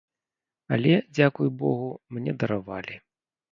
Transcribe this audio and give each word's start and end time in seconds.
Але, 0.77 0.93
дзякуй 1.17 1.53
богу, 1.61 1.91
мне 2.19 2.37
даравалі. 2.47 3.01